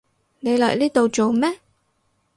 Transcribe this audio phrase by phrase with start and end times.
[0.39, 1.59] 你嚟呢度做咩？